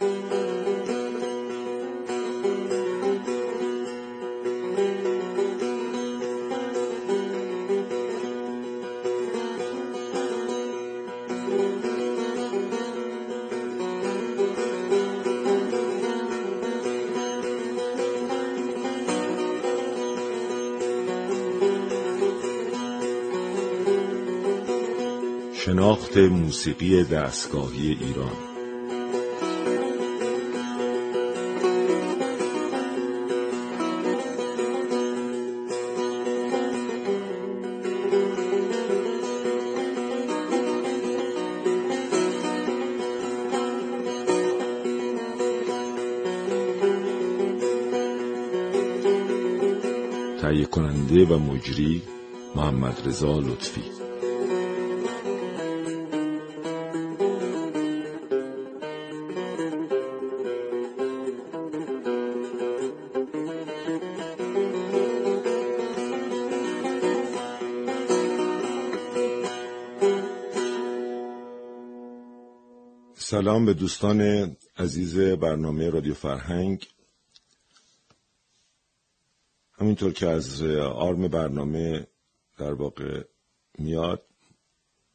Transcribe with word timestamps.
شناخت 0.00 0.10
موسیقی 26.16 27.04
دستگاهی 27.04 27.98
ایران 28.00 28.47
کننده 51.08 51.34
و 51.34 51.38
مجری 51.38 52.02
محمد 52.56 53.02
رضا 53.06 53.38
لطفی. 53.38 53.82
سلام 73.14 73.66
به 73.66 73.74
دوستان 73.74 74.50
عزیز 74.76 75.18
برنامه 75.18 75.90
رادیو 75.90 76.14
فرهنگ. 76.14 76.86
همینطور 79.98 80.20
که 80.20 80.28
از 80.28 80.62
آرم 80.82 81.28
برنامه 81.28 82.06
در 82.58 82.72
واقع 82.72 83.24
میاد 83.78 84.22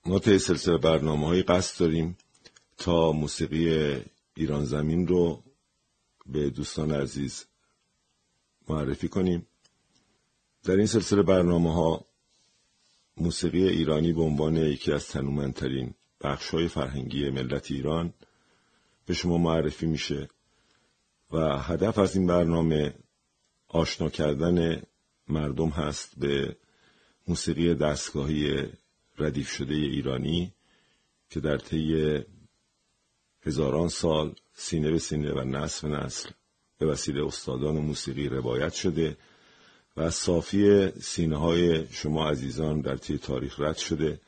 ما 0.06 0.20
طی 0.20 0.40
سلسله 0.40 0.78
برنامه 0.78 1.28
های 1.28 1.44
قصد 1.44 1.80
داریم 1.80 2.18
تا 2.78 3.12
موسیقی 3.12 3.96
ایران 4.36 4.66
زمین 4.66 5.08
رو 5.08 5.44
به 6.26 6.50
دوستان 6.50 6.92
عزیز 6.92 7.46
معرفی 8.70 9.08
کنیم. 9.08 9.48
در 10.64 10.76
این 10.76 10.86
سلسله 10.86 11.22
برنامه 11.22 11.74
ها 11.74 12.06
موسیقی 13.18 13.68
ایرانی 13.70 14.14
به 14.14 14.22
عنوان 14.22 14.56
یکی 14.56 14.92
از 14.92 15.08
تنومندترین 15.08 15.94
های 16.52 16.68
فرهنگی 16.68 17.30
ملت 17.30 17.72
ایران 17.72 18.14
به 19.06 19.14
شما 19.14 19.38
معرفی 19.38 19.86
میشه 19.86 20.28
و 21.32 21.58
هدف 21.58 21.98
از 21.98 22.16
این 22.16 22.28
برنامه 22.28 22.94
آشنا 23.74 24.10
کردن 24.10 24.82
مردم 25.28 25.70
هست 25.70 26.14
به 26.18 26.56
موسیقی 27.28 27.76
دستگاهی 27.76 28.68
ردیف 29.18 29.50
شده 29.50 29.74
ایرانی 29.74 30.54
که 31.30 31.40
در 31.40 31.58
طی 31.58 32.20
هزاران 33.42 33.88
سال 33.90 34.36
سینه 34.54 34.92
به 34.92 35.00
سینه 35.00 35.32
و 35.34 35.40
نسل 35.40 35.90
به 35.90 35.96
نسل 35.98 36.30
به 36.78 36.86
وسیله 36.86 37.26
استادان 37.26 37.78
موسیقی 37.78 38.30
روایت 38.30 38.74
شده 38.74 39.18
و 39.98 40.10
صافی 40.10 40.92
سینه 41.02 41.38
های 41.38 41.88
شما 41.92 42.30
عزیزان 42.30 42.82
در 42.82 42.98
طی 42.98 43.18
تاریخ 43.18 43.60
رد 43.60 43.78
شده 43.78 44.22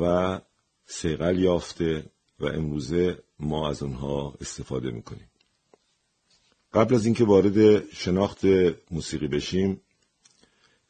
و 0.00 0.40
سیغل 0.86 1.38
یافته 1.38 2.04
و 2.40 2.46
امروزه 2.46 3.18
ما 3.40 3.68
از 3.68 3.82
اونها 3.82 4.34
استفاده 4.40 4.90
می‌کنیم. 4.90 5.29
قبل 6.74 6.94
از 6.94 7.06
اینکه 7.06 7.24
وارد 7.24 7.90
شناخت 7.90 8.44
موسیقی 8.90 9.28
بشیم 9.28 9.80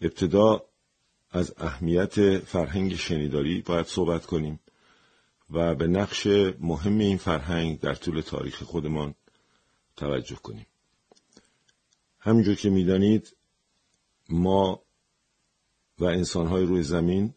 ابتدا 0.00 0.62
از 1.30 1.54
اهمیت 1.58 2.38
فرهنگ 2.38 2.94
شنیداری 2.94 3.62
باید 3.62 3.86
صحبت 3.86 4.26
کنیم 4.26 4.60
و 5.50 5.74
به 5.74 5.86
نقش 5.86 6.26
مهم 6.60 6.98
این 6.98 7.16
فرهنگ 7.16 7.80
در 7.80 7.94
طول 7.94 8.20
تاریخ 8.20 8.62
خودمان 8.62 9.14
توجه 9.96 10.36
کنیم. 10.36 10.66
همینجور 12.18 12.54
که 12.54 12.70
می‌دانید 12.70 13.36
ما 14.28 14.82
و 15.98 16.04
انسانهای 16.04 16.64
روی 16.64 16.82
زمین 16.82 17.34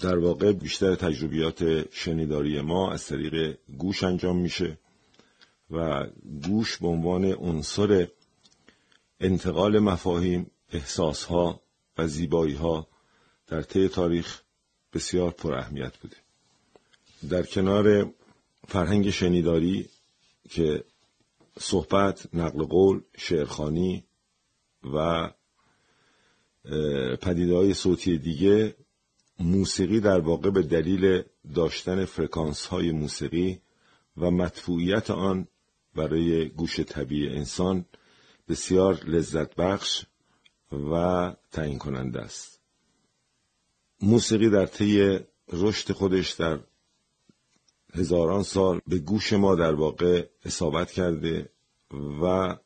در 0.00 0.18
واقع 0.18 0.52
بیشتر 0.52 0.94
تجربیات 0.94 1.90
شنیداری 1.94 2.60
ما 2.60 2.92
از 2.92 3.06
طریق 3.06 3.58
گوش 3.78 4.02
انجام 4.02 4.36
میشه. 4.36 4.78
و 5.72 6.06
گوش 6.44 6.76
به 6.78 6.88
عنوان 6.88 7.24
عنصر 7.24 8.08
انتقال 9.20 9.78
مفاهیم 9.78 10.50
احساسها 10.72 11.62
و 11.98 12.06
زیباییها 12.06 12.88
در 13.46 13.62
طی 13.62 13.88
تاریخ 13.88 14.42
بسیار 14.92 15.30
پر 15.30 15.54
اهمیت 15.54 15.98
بوده. 15.98 16.16
در 17.28 17.42
کنار 17.42 18.14
فرهنگ 18.68 19.10
شنیداری 19.10 19.88
که 20.50 20.84
صحبت، 21.58 22.34
نقل 22.34 22.64
قول، 22.64 23.00
شعرخانی 23.16 24.04
و 24.94 25.30
پدیده 27.20 27.74
صوتی 27.74 28.18
دیگه 28.18 28.76
موسیقی 29.40 30.00
در 30.00 30.20
واقع 30.20 30.50
به 30.50 30.62
دلیل 30.62 31.22
داشتن 31.54 32.04
فرکانس 32.04 32.66
های 32.66 32.92
موسیقی 32.92 33.60
و 34.16 34.30
مدفوعیت 34.30 35.10
آن 35.10 35.48
برای 35.94 36.48
گوش 36.48 36.80
طبیعی 36.80 37.36
انسان 37.36 37.84
بسیار 38.48 39.04
لذت 39.04 39.54
بخش 39.56 40.04
و 40.72 41.34
تعیین 41.50 41.78
کننده 41.78 42.20
است. 42.20 42.60
موسیقی 44.00 44.50
در 44.50 44.66
طی 44.66 45.18
رشد 45.52 45.92
خودش 45.92 46.30
در 46.30 46.60
هزاران 47.94 48.42
سال 48.42 48.80
به 48.86 48.98
گوش 48.98 49.32
ما 49.32 49.54
در 49.54 49.74
واقع 49.74 50.28
اصابت 50.44 50.90
کرده 50.90 51.48
و 52.22 52.56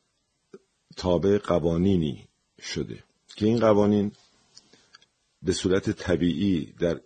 تابع 0.95 1.37
قوانینی 1.37 2.27
شده 2.61 3.03
که 3.35 3.45
این 3.45 3.59
قوانین 3.59 4.11
به 5.41 5.53
صورت 5.53 5.89
طبیعی 5.89 6.73
در 6.79 7.01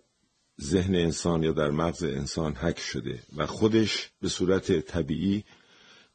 ذهن 0.60 0.94
انسان 0.94 1.42
یا 1.42 1.52
در 1.52 1.70
مغز 1.70 2.04
انسان 2.04 2.54
حک 2.54 2.78
شده 2.78 3.22
و 3.36 3.46
خودش 3.46 4.10
به 4.20 4.28
صورت 4.28 4.80
طبیعی 4.80 5.44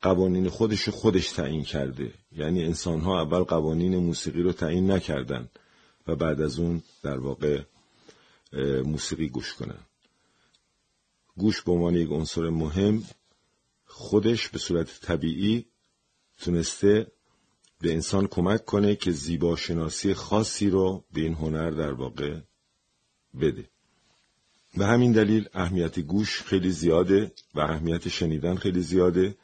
قوانین 0.01 0.49
خودش 0.49 0.89
خودش 0.89 1.31
تعیین 1.31 1.63
کرده. 1.63 2.13
یعنی 2.31 2.63
انسان 2.63 3.01
ها 3.01 3.21
اول 3.21 3.43
قوانین 3.43 3.97
موسیقی 3.97 4.41
رو 4.41 4.51
تعیین 4.51 4.91
نکردن 4.91 5.49
و 6.07 6.15
بعد 6.15 6.41
از 6.41 6.59
اون 6.59 6.83
در 7.03 7.19
واقع 7.19 7.61
موسیقی 8.85 9.29
گوش 9.29 9.53
کنن. 9.53 9.79
گوش 11.37 11.61
به 11.61 11.71
عنوان 11.71 11.95
یک 11.95 12.09
عنصر 12.09 12.49
مهم 12.49 13.03
خودش 13.85 14.49
به 14.49 14.59
صورت 14.59 14.99
طبیعی 15.01 15.65
تونسته 16.39 17.07
به 17.81 17.93
انسان 17.93 18.27
کمک 18.27 18.65
کنه 18.65 18.95
که 18.95 19.11
زیبا 19.11 19.55
شناسی 19.55 20.13
خاصی 20.13 20.69
رو 20.69 21.03
به 21.13 21.21
این 21.21 21.33
هنر 21.33 21.69
در 21.69 21.93
واقع 21.93 22.39
بده. 23.41 23.69
به 24.77 24.85
همین 24.85 25.11
دلیل 25.11 25.49
اهمیت 25.53 25.99
گوش 25.99 26.41
خیلی 26.41 26.71
زیاده 26.71 27.31
و 27.55 27.59
اهمیت 27.59 28.07
شنیدن 28.07 28.55
خیلی 28.55 28.81
زیاده. 28.81 29.35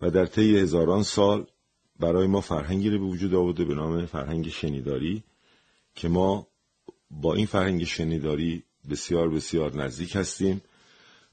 و 0.00 0.10
در 0.10 0.26
طی 0.26 0.58
هزاران 0.58 1.02
سال 1.02 1.46
برای 2.00 2.26
ما 2.26 2.40
فرهنگی 2.40 2.90
رو 2.90 2.98
به 2.98 3.04
وجود 3.04 3.34
آورده 3.34 3.64
به 3.64 3.74
نام 3.74 4.06
فرهنگ 4.06 4.48
شنیداری 4.48 5.24
که 5.94 6.08
ما 6.08 6.46
با 7.10 7.34
این 7.34 7.46
فرهنگ 7.46 7.84
شنیداری 7.84 8.64
بسیار 8.90 9.28
بسیار 9.28 9.76
نزدیک 9.76 10.16
هستیم 10.16 10.60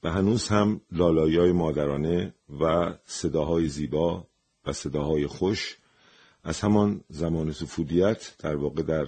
و 0.04 0.12
هنوز 0.12 0.48
هم 0.48 0.82
لالایی 0.92 1.52
مادرانه 1.52 2.34
و 2.62 2.94
صداهای 3.06 3.68
زیبا 3.68 4.28
و 4.66 4.74
صداهای 4.74 5.28
خوش 5.28 5.78
از 6.44 6.60
همان 6.60 7.04
زمان 7.10 7.52
سفودیت 7.52 8.38
در 8.40 8.56
واقع 8.56 8.82
در 8.82 9.08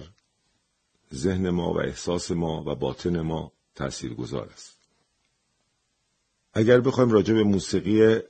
ذهن 1.14 1.50
ما 1.50 1.72
و 1.72 1.80
احساس 1.80 2.30
ما 2.30 2.64
و 2.66 2.74
باطن 2.74 3.20
ما 3.20 3.52
تأثیر 3.74 4.14
گذار 4.14 4.48
است. 4.52 4.78
اگر 6.54 6.80
بخوایم 6.80 7.10
راجع 7.10 7.34
به 7.34 7.42
موسیقی 7.42 8.20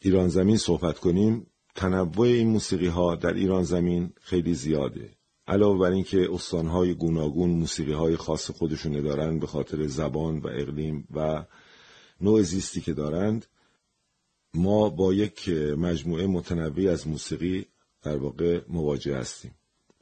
ایران 0.00 0.28
زمین 0.28 0.56
صحبت 0.56 0.98
کنیم 0.98 1.46
تنوع 1.74 2.26
این 2.26 2.48
موسیقی 2.48 2.86
ها 2.86 3.14
در 3.14 3.34
ایران 3.34 3.62
زمین 3.62 4.12
خیلی 4.20 4.54
زیاده. 4.54 5.10
علاوه 5.46 5.78
بر 5.78 5.90
اینکه 5.90 6.28
استانهای 6.32 6.94
گوناگون 6.94 7.50
موسیقی 7.50 7.92
های 7.92 8.16
خاص 8.16 8.50
خودشونه 8.50 9.02
دارند 9.02 9.40
به 9.40 9.46
خاطر 9.46 9.86
زبان 9.86 10.38
و 10.38 10.46
اقلیم 10.46 11.08
و 11.14 11.44
نوع 12.20 12.42
زیستی 12.42 12.80
که 12.80 12.92
دارند 12.92 13.46
ما 14.54 14.88
با 14.88 15.14
یک 15.14 15.48
مجموعه 15.78 16.26
متنوعی 16.26 16.88
از 16.88 17.08
موسیقی 17.08 17.66
در 18.02 18.16
واقع 18.16 18.60
مواجه 18.68 19.16
هستیم. 19.16 19.54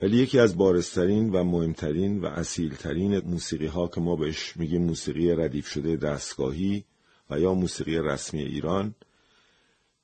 ولی 0.02 0.16
یکی 0.16 0.38
از 0.38 0.56
بارسترین 0.56 1.30
و 1.30 1.44
مهمترین 1.44 2.20
و 2.20 2.26
اصیلترین 2.26 3.18
موسیقی 3.18 3.66
ها 3.66 3.88
که 3.88 4.00
ما 4.00 4.16
بهش 4.16 4.56
میگیم 4.56 4.82
موسیقی 4.82 5.30
ردیف 5.30 5.66
شده 5.66 5.96
دستگاهی 5.96 6.84
و 7.30 7.40
یا 7.40 7.54
موسیقی 7.54 7.98
رسمی 7.98 8.42
ایران 8.42 8.94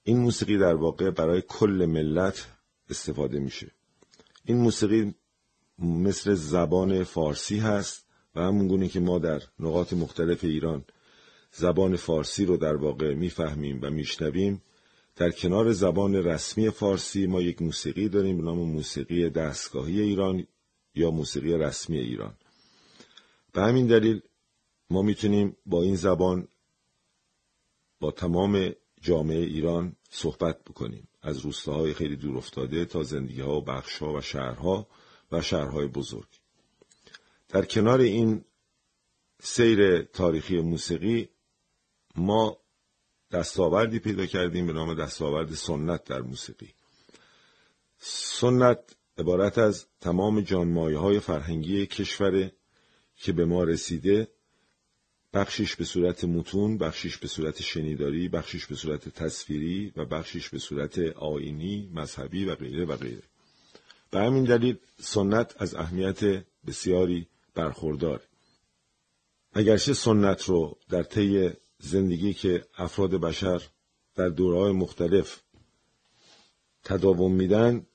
این 0.08 0.18
موسیقی 0.18 0.58
در 0.58 0.74
واقع 0.74 1.10
برای 1.10 1.42
کل 1.48 1.86
ملت 1.88 2.46
استفاده 2.90 3.38
میشه. 3.38 3.70
این 4.44 4.56
موسیقی 4.56 5.14
مثل 5.78 6.34
زبان 6.34 7.04
فارسی 7.04 7.58
هست 7.58 8.06
و 8.34 8.40
همون 8.40 8.68
گونه 8.68 8.88
که 8.88 9.00
ما 9.00 9.18
در 9.18 9.42
نقاط 9.60 9.92
مختلف 9.92 10.44
ایران 10.44 10.84
زبان 11.52 11.96
فارسی 11.96 12.44
رو 12.44 12.56
در 12.56 12.76
واقع 12.76 13.14
می‌فهمیم 13.14 13.78
و 13.82 13.90
میشنویم. 13.90 14.62
در 15.16 15.30
کنار 15.30 15.72
زبان 15.72 16.14
رسمی 16.14 16.70
فارسی 16.70 17.26
ما 17.26 17.42
یک 17.42 17.62
موسیقی 17.62 18.08
داریم 18.08 18.36
به 18.36 18.42
نام 18.42 18.58
موسیقی 18.58 19.30
دستگاهی 19.30 20.00
ایران 20.00 20.46
یا 20.94 21.10
موسیقی 21.10 21.52
رسمی 21.52 21.98
ایران. 21.98 22.34
به 23.52 23.62
همین 23.62 23.86
دلیل 23.86 24.20
ما 24.90 25.02
می‌تونیم 25.02 25.56
با 25.66 25.82
این 25.82 25.96
زبان 25.96 26.48
با 28.00 28.10
تمام 28.10 28.72
جامعه 29.06 29.38
ایران 29.38 29.96
صحبت 30.10 30.64
بکنیم. 30.64 31.08
از 31.22 31.38
روستاهای 31.38 31.94
خیلی 31.94 32.16
دور 32.16 32.36
افتاده 32.36 32.84
تا 32.84 33.02
زندگی 33.02 33.40
ها 33.40 33.56
و 33.56 33.60
بخش 33.60 33.98
ها 33.98 34.12
و 34.12 34.20
شهرها 34.20 34.88
و 35.32 35.42
شهرهای 35.42 35.86
بزرگ. 35.86 36.28
در 37.48 37.64
کنار 37.64 38.00
این 38.00 38.44
سیر 39.40 40.02
تاریخی 40.02 40.60
موسیقی 40.60 41.28
ما 42.16 42.56
دستاوردی 43.32 43.98
پیدا 43.98 44.26
کردیم 44.26 44.66
به 44.66 44.72
نام 44.72 44.94
دستاورد 44.94 45.54
سنت 45.54 46.04
در 46.04 46.20
موسیقی. 46.20 46.74
سنت 47.98 48.96
عبارت 49.18 49.58
از 49.58 49.86
تمام 50.00 50.40
جانمایه 50.40 50.98
های 50.98 51.20
فرهنگی 51.20 51.86
کشور 51.86 52.50
که 53.16 53.32
به 53.32 53.44
ما 53.44 53.64
رسیده 53.64 54.28
بخشیش 55.36 55.76
به 55.76 55.84
صورت 55.84 56.24
متون، 56.24 56.78
بخشیش 56.78 57.16
به 57.16 57.28
صورت 57.28 57.62
شنیداری، 57.62 58.28
بخشیش 58.28 58.66
به 58.66 58.74
صورت 58.74 59.08
تصویری 59.08 59.92
و 59.96 60.04
بخشیش 60.04 60.48
به 60.48 60.58
صورت 60.58 60.98
آینی، 60.98 61.90
مذهبی 61.94 62.44
و 62.44 62.54
غیره 62.54 62.84
و 62.84 62.96
غیره. 62.96 63.22
به 64.10 64.18
همین 64.20 64.44
دلیل 64.44 64.76
سنت 65.00 65.54
از 65.58 65.74
اهمیت 65.74 66.44
بسیاری 66.66 67.26
برخوردار. 67.54 68.20
اگرچه 69.52 69.92
سنت 69.92 70.42
رو 70.42 70.76
در 70.88 71.02
طی 71.02 71.50
زندگی 71.78 72.34
که 72.34 72.64
افراد 72.78 73.10
بشر 73.10 73.62
در 74.14 74.28
دورهای 74.28 74.72
مختلف 74.72 75.40
تداوم 76.84 77.32
میدن 77.34 77.86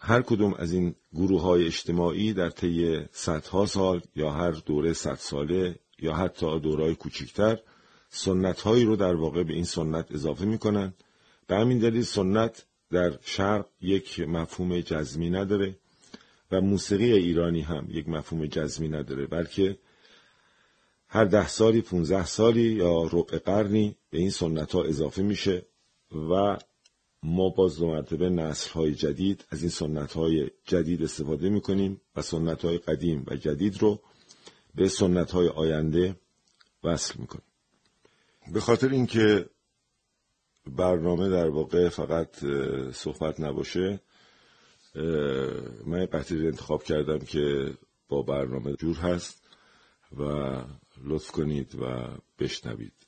هر 0.00 0.22
کدوم 0.22 0.54
از 0.54 0.72
این 0.72 0.94
گروه 1.14 1.42
های 1.42 1.66
اجتماعی 1.66 2.32
در 2.32 2.50
طی 2.50 3.04
صدها 3.12 3.66
سال 3.66 4.02
یا 4.16 4.30
هر 4.30 4.50
دوره 4.50 4.92
صد 4.92 5.16
ساله 5.16 5.78
یا 5.98 6.14
حتی 6.14 6.60
دورهای 6.60 6.94
کوچکتر 6.94 7.58
سنت 8.10 8.60
هایی 8.60 8.84
رو 8.84 8.96
در 8.96 9.14
واقع 9.14 9.42
به 9.42 9.54
این 9.54 9.64
سنت 9.64 10.12
اضافه 10.12 10.44
می‌کنن. 10.44 10.94
به 11.46 11.56
همین 11.56 11.78
دلیل 11.78 12.02
سنت 12.02 12.66
در 12.90 13.18
شرق 13.22 13.66
یک 13.80 14.20
مفهوم 14.20 14.80
جزمی 14.80 15.30
نداره 15.30 15.76
و 16.50 16.60
موسیقی 16.60 17.12
ایرانی 17.12 17.60
هم 17.60 17.86
یک 17.90 18.08
مفهوم 18.08 18.46
جزمی 18.46 18.88
نداره 18.88 19.26
بلکه 19.26 19.78
هر 21.08 21.24
ده 21.24 21.48
سالی 21.48 21.80
پونزه 21.80 22.26
سالی 22.26 22.72
یا 22.72 23.02
ربع 23.12 23.38
قرنی 23.38 23.96
به 24.10 24.18
این 24.18 24.30
سنت 24.30 24.72
ها 24.72 24.82
اضافه 24.82 25.22
میشه 25.22 25.66
و 26.30 26.56
ما 27.22 27.48
باز 27.48 27.78
دو 27.78 27.86
مرتبه 27.86 28.30
نسل 28.30 28.70
های 28.70 28.94
جدید 28.94 29.44
از 29.50 29.60
این 29.60 29.70
سنت 29.70 30.12
های 30.12 30.50
جدید 30.64 31.02
استفاده 31.02 31.48
می‌کنیم 31.48 32.00
و 32.16 32.22
سنت 32.22 32.64
های 32.64 32.78
قدیم 32.78 33.24
و 33.26 33.36
جدید 33.36 33.82
رو 33.82 34.00
به 34.78 34.88
سنت 34.88 35.30
های 35.30 35.48
آینده 35.48 36.16
وصل 36.84 37.20
می‌کنیم 37.20 37.44
به 38.52 38.60
خاطر 38.60 38.88
اینکه 38.88 39.50
برنامه 40.66 41.28
در 41.28 41.48
واقع 41.48 41.88
فقط 41.88 42.36
صحبت 42.92 43.40
نباشه 43.40 44.00
من 45.86 46.06
قطعی 46.06 46.46
انتخاب 46.46 46.82
کردم 46.82 47.18
که 47.18 47.74
با 48.08 48.22
برنامه 48.22 48.72
جور 48.72 48.96
هست 48.96 49.42
و 50.16 50.22
لطف 51.04 51.30
کنید 51.30 51.74
و 51.74 52.08
بشنوید. 52.38 53.07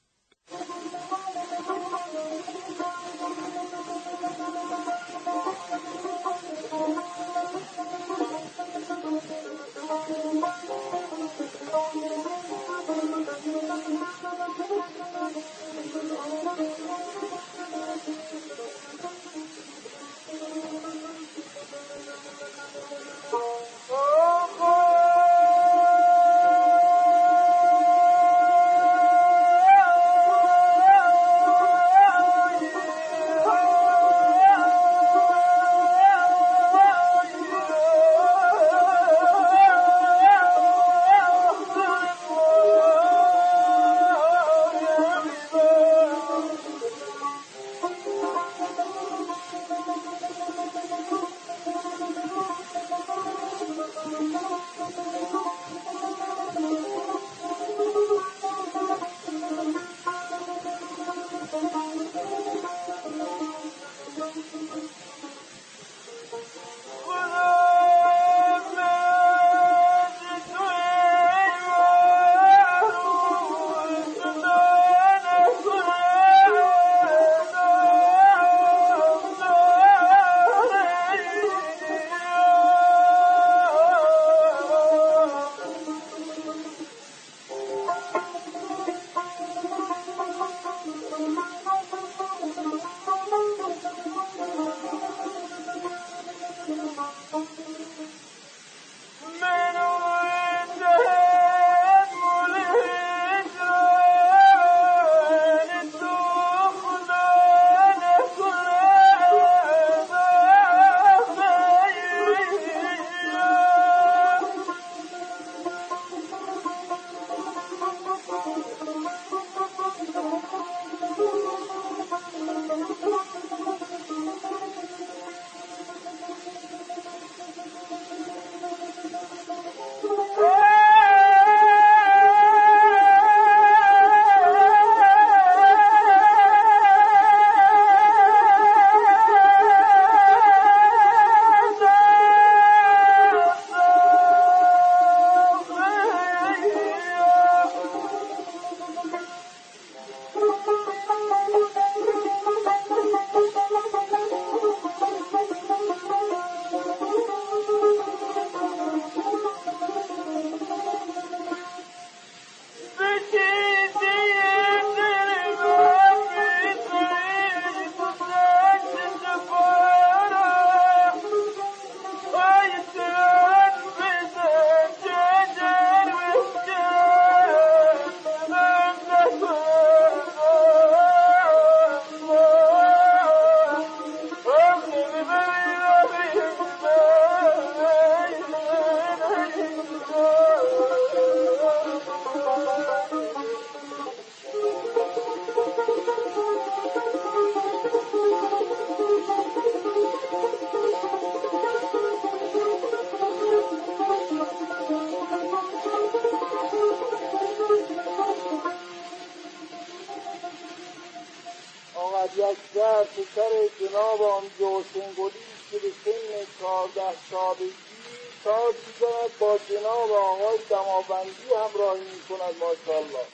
جناب 219.80 220.10
آقای 220.10 220.58
دماوندی 220.70 221.30
همراهی 221.56 222.00
می‌کند 222.00 222.54
ماشاءالله. 222.60 223.26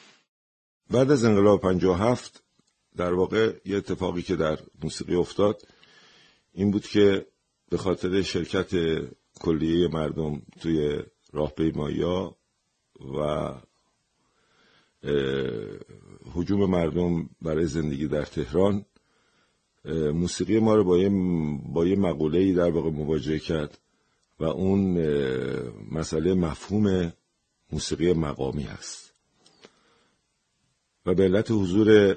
بعد 0.91 1.11
از 1.11 1.25
انقلاب 1.25 1.61
57 1.61 2.43
در 2.97 3.13
واقع 3.13 3.53
یه 3.65 3.77
اتفاقی 3.77 4.23
که 4.23 4.37
در 4.37 4.59
موسیقی 4.83 5.15
افتاد 5.15 5.63
این 6.53 6.71
بود 6.71 6.87
که 6.87 7.27
به 7.69 7.77
خاطر 7.77 8.23
شرکت 8.23 8.71
کلیه 9.41 9.89
مردم 9.89 10.43
توی 10.61 11.03
راه 11.33 11.53
و 13.19 13.53
حجوم 16.35 16.71
مردم 16.71 17.31
برای 17.43 17.67
زندگی 17.67 18.09
در 18.09 18.25
تهران 18.25 18.85
موسیقی 20.15 20.59
ما 20.59 20.75
رو 20.75 20.85
با 20.85 20.99
یه, 20.99 21.11
با 21.73 21.87
یه 21.87 21.97
مقوله 21.97 22.53
در 22.53 22.71
واقع 22.71 22.91
مواجه 22.91 23.39
کرد. 23.39 23.79
و 24.41 24.45
اون 24.45 24.99
مسئله 25.91 26.35
مفهوم 26.35 27.13
موسیقی 27.73 28.13
مقامی 28.13 28.63
هست. 28.63 29.15
و 31.07 31.15
به 31.15 31.25
علت 31.25 31.51
حضور 31.51 32.17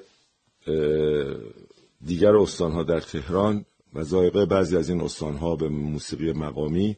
دیگر 2.05 2.35
استانها 2.35 2.83
در 2.83 2.99
تهران 2.99 3.65
و 3.93 4.03
ذائقه 4.03 4.45
بعضی 4.45 4.77
از 4.77 4.89
این 4.89 5.01
استانها 5.01 5.55
به 5.55 5.69
موسیقی 5.69 6.33
مقامی 6.33 6.97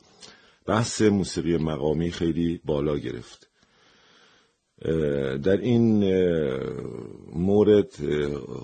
بحث 0.65 1.01
موسیقی 1.01 1.57
مقامی 1.57 2.11
خیلی 2.11 2.61
بالا 2.65 2.97
گرفت. 2.97 3.47
در 5.43 5.57
این 5.57 6.03
مورد 7.33 7.95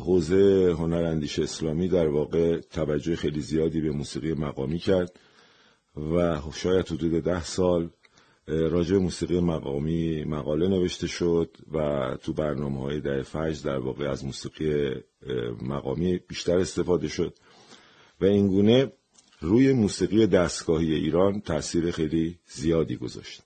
حوزه 0.05 0.75
هنراندیش 0.77 1.39
اسلامی 1.39 1.87
در 1.87 2.07
واقع 2.07 2.59
توجه 2.59 3.15
خیلی 3.15 3.41
زیادی 3.41 3.81
به 3.81 3.91
موسیقی 3.91 4.33
مقامی 4.33 4.79
کرد. 4.79 5.19
و 5.97 6.41
شاید 6.53 6.87
حدود 6.87 7.23
ده 7.23 7.43
سال 7.43 7.89
راجع 8.47 8.97
موسیقی 8.97 9.39
مقامی 9.39 10.23
مقاله 10.23 10.67
نوشته 10.67 11.07
شد 11.07 11.57
و 11.71 12.17
تو 12.23 12.33
برنامه 12.33 12.79
های 12.79 13.01
ده 13.01 13.23
فجر 13.23 13.63
در 13.63 13.77
واقع 13.77 14.09
از 14.09 14.25
موسیقی 14.25 14.91
مقامی 15.61 16.17
بیشتر 16.17 16.57
استفاده 16.57 17.07
شد. 17.07 17.33
و 18.21 18.25
اینگونه 18.25 18.91
روی 19.39 19.73
موسیقی 19.73 20.27
دستگاهی 20.27 20.93
ایران 20.93 21.41
تاثیر 21.41 21.91
خیلی 21.91 22.39
زیادی 22.45 22.95
گذاشت. 22.95 23.43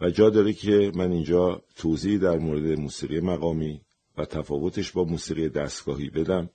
و 0.00 0.10
جا 0.10 0.30
داره 0.30 0.52
که 0.52 0.92
من 0.94 1.12
اینجا 1.12 1.62
توضیح 1.76 2.18
در 2.18 2.38
مورد 2.38 2.78
موسیقی 2.78 3.20
مقامی 3.20 3.80
و 4.18 4.24
تفاوتش 4.24 4.92
با 4.92 5.04
موسیقی 5.04 5.48
دستگاهی 5.48 6.10
بدم 6.10 6.50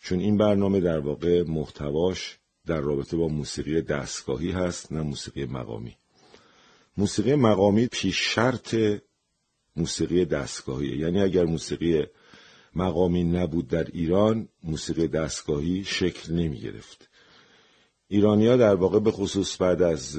چون 0.00 0.20
این 0.20 0.36
برنامه 0.36 0.80
در 0.80 0.98
واقع 0.98 1.42
محتواش 1.42 2.38
در 2.66 2.80
رابطه 2.80 3.16
با 3.16 3.28
موسیقی 3.28 3.82
دستگاهی 3.82 4.50
هست 4.50 4.92
نه 4.92 5.02
موسیقی 5.02 5.44
مقامی. 5.44 5.96
موسیقی 6.96 7.34
مقامی 7.34 7.86
پیش 7.86 8.34
شرط 8.34 8.76
موسیقی 9.76 10.24
دستگاهی 10.24 10.96
یعنی 10.96 11.20
اگر 11.20 11.44
موسیقی 11.44 12.04
مقامی 12.74 13.24
نبود 13.24 13.68
در 13.68 13.84
ایران 13.84 14.48
موسیقی 14.64 15.08
دستگاهی 15.08 15.84
شکل 15.84 16.32
نمی 16.32 16.60
گرفت 16.60 17.08
ایرانیا 18.08 18.56
در 18.56 18.74
واقع 18.74 18.98
به 18.98 19.10
خصوص 19.10 19.62
بعد 19.62 19.82
از 19.82 20.18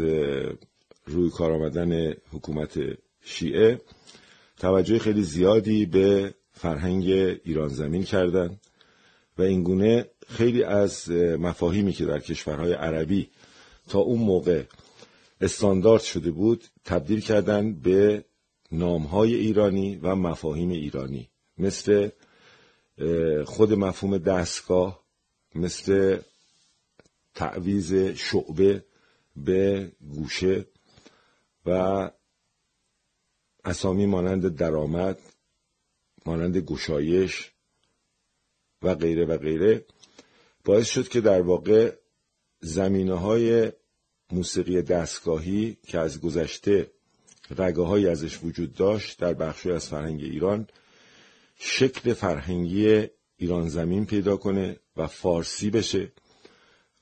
روی 1.05 1.29
کار 1.29 1.51
آمدن 1.51 2.13
حکومت 2.31 2.79
شیعه 3.21 3.81
توجه 4.57 4.99
خیلی 4.99 5.23
زیادی 5.23 5.85
به 5.85 6.33
فرهنگ 6.51 7.09
ایران 7.43 7.67
زمین 7.69 8.03
کردند. 8.03 8.59
و 9.37 9.41
اینگونه 9.41 10.09
خیلی 10.27 10.63
از 10.63 11.09
مفاهیمی 11.11 11.93
که 11.93 12.05
در 12.05 12.19
کشورهای 12.19 12.73
عربی 12.73 13.29
تا 13.89 13.99
اون 13.99 14.19
موقع 14.19 14.63
استاندارد 15.41 16.01
شده 16.01 16.31
بود 16.31 16.63
تبدیل 16.85 17.19
کردن 17.19 17.73
به 17.73 18.25
نامهای 18.71 19.35
ایرانی 19.35 19.95
و 19.95 20.15
مفاهیم 20.15 20.69
ایرانی. 20.69 21.29
مثل 21.57 22.09
خود 23.45 23.73
مفهوم 23.73 24.17
دستگاه 24.17 25.05
مثل 25.55 26.19
تعویز 27.35 27.93
شعبه 27.93 28.85
به 29.35 29.91
گوشه 30.13 30.65
و 31.65 32.09
اسامی 33.65 34.05
مانند 34.05 34.55
درآمد 34.55 35.21
مانند 36.25 36.57
گشایش 36.57 37.51
و 38.85 38.95
غیره 38.95 39.25
و 39.25 39.37
غیره 39.37 39.85
باعث 40.65 40.87
شد 40.87 41.07
که 41.07 41.21
در 41.21 41.41
واقع 41.41 41.93
زمینه 42.59 43.13
های 43.13 43.71
موسیقی 44.31 44.81
دستگاهی 44.81 45.77
که 45.87 45.99
از 45.99 46.21
گذشته 46.21 46.91
رگه 47.57 48.09
ازش 48.11 48.39
وجود 48.43 48.73
داشت 48.73 49.19
در 49.19 49.33
بخشی 49.33 49.71
از 49.71 49.89
فرهنگ 49.89 50.23
ایران 50.23 50.67
شکل 51.55 52.13
فرهنگی 52.13 53.07
ایران 53.37 53.69
زمین 53.69 54.05
پیدا 54.05 54.37
کنه 54.37 54.79
و 54.97 55.07
فارسی 55.07 55.69
بشه 55.69 56.11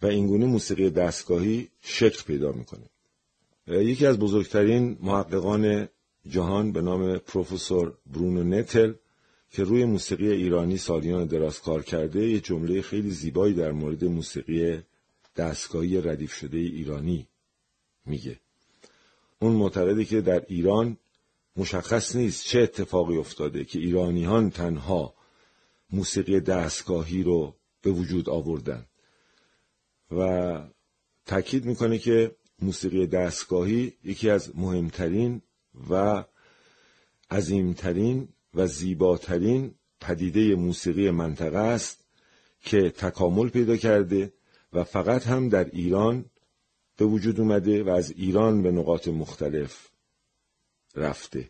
و 0.02 0.06
اینگونه 0.06 0.46
موسیقی 0.46 0.90
دستگاهی 0.90 1.70
شکل 1.82 2.24
پیدا 2.24 2.52
می‌کنه. 2.52 2.90
یکی 3.68 4.06
از 4.06 4.20
بزرگترین 4.20 4.98
محققان 5.02 5.88
جهان 6.28 6.72
به 6.72 6.82
نام 6.82 7.18
پروفسور 7.18 7.98
برونو 8.06 8.44
نتل 8.44 8.94
که 9.54 9.64
روی 9.64 9.86
موسیقی 9.86 10.32
ایرانی 10.32 10.78
سالیان 10.78 11.26
دراز 11.26 11.62
کار 11.62 11.84
کرده 11.84 12.30
یه 12.30 12.40
جمله 12.40 12.82
خیلی 12.82 13.12
زیبایی 13.12 13.54
در 13.54 13.72
مورد 13.72 14.06
موسیقی 14.06 14.82
دستگاهی 15.36 16.02
ردیف 16.02 16.34
شده 16.34 16.58
ایرانی 16.58 17.28
میگه. 18.06 18.40
اون 19.40 19.52
معتقده 19.52 20.06
که 20.06 20.22
در 20.22 20.46
ایران 20.48 20.98
مشخص 21.56 22.16
نیست 22.16 22.46
چه 22.46 22.62
اتفاقی 22.62 23.18
افتاده 23.18 23.66
که 23.66 23.80
ایرانیان 23.80 24.50
تنها 24.50 25.14
موسیقی 25.90 26.40
دستگاهی 26.40 27.24
رو 27.24 27.56
به 27.82 27.92
وجود 27.92 28.30
آوردن. 28.30 28.86
و 30.12 30.60
تاکید 31.26 31.66
می‌کنه 31.66 31.98
که 31.98 32.36
موسیقی 32.62 33.08
دستگاهی 33.08 33.94
یکی 34.04 34.30
از 34.30 34.56
مهمترین 34.56 35.42
و 35.90 36.24
عظیمترین 37.32 38.28
و 38.54 38.68
زیباترین 38.68 39.76
پدیده 40.02 40.56
موسیقی 40.56 41.12
منطقه 41.12 41.58
است 41.58 42.06
که 42.62 42.90
تکامل 42.90 43.50
پیدا 43.50 43.78
کرده 43.78 44.34
و 44.74 44.84
فقط 44.84 45.28
هم 45.28 45.50
در 45.50 45.66
ایران 45.66 46.26
به 46.98 47.06
وجود 47.06 47.40
اومده 47.40 47.84
و 47.84 47.90
از 47.90 48.12
ایران 48.12 48.64
به 48.64 48.72
نقاط 48.72 49.08
مختلف 49.08 49.90
رفته. 50.96 51.50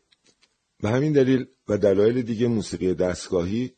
به 0.80 0.90
همین 0.90 1.14
دلیل 1.14 1.46
و 1.68 1.78
دلایل 1.78 2.22
دیگه 2.22 2.48
موسیقی 2.48 2.94
دستگاهی 2.94 3.74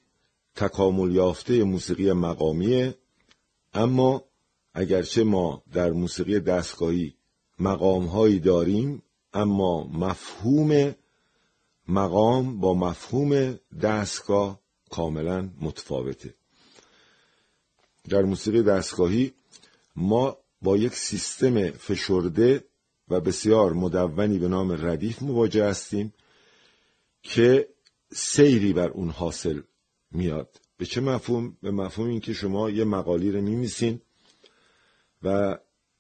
تکامل 0.56 1.16
یافته 1.16 1.64
موسیقی 1.64 2.12
مقامیه 2.12 2.96
اما 3.74 4.24
اگرچه 4.74 5.24
ما 5.24 5.64
در 5.74 5.92
موسیقی 5.92 6.40
دستگاهی 6.40 7.16
مقامهایی 7.60 8.40
داریم 8.40 9.04
اما 9.34 9.88
مفهوم 9.88 10.96
مقام 11.88 12.60
با 12.60 12.74
مفهوم 12.74 13.60
دستگاه 13.82 14.60
کاملا 14.90 15.50
متفاوته. 15.62 16.34
در 18.10 18.22
موسیقی 18.22 18.64
دستگاهی 18.64 19.34
ما 19.96 20.38
با 20.62 20.78
یک 20.78 20.94
سیستم 20.94 21.72
فشرده 21.72 22.64
و 23.10 23.22
بسیار 23.22 23.74
مدونی 23.74 24.40
به 24.40 24.48
نام 24.48 24.86
ردیف 24.86 25.22
مواجه 25.22 25.66
هستیم 25.66 26.14
که 27.24 27.70
سیری 28.14 28.74
بر 28.74 28.90
اون 28.90 29.10
حاصل 29.10 29.62
میاد. 30.12 30.62
به 30.78 30.86
چه 30.86 31.02
مفهوم؟ 31.02 31.58
به 31.62 31.72
مفهوم 31.72 32.10
اینکه 32.10 32.34
شما 32.34 32.70
یه 32.70 32.84
مقالی 32.84 33.32
رو 33.32 33.42
میمیسین 33.42 34.02
و 35.24 35.58